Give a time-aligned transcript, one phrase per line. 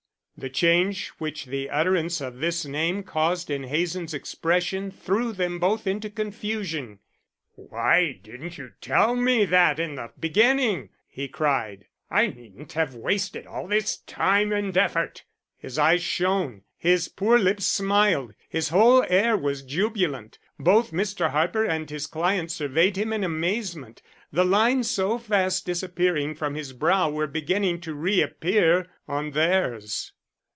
[0.37, 5.85] The change which the utterance of this name caused in Hazen's expression threw them both
[5.85, 6.97] into confusion.
[7.53, 11.85] "Why didn't you tell me that in the beginning?" he cried.
[12.09, 15.25] "I needn't have wasted all this time and effort."
[15.59, 20.39] His eyes shone, his poor lips smiled, his whole air was jubilant.
[20.57, 21.29] Both Mr.
[21.29, 24.01] Harper and his client surveyed him in amazement.
[24.33, 30.13] The lines so fast disappearing from his brow were beginning to reappear on theirs.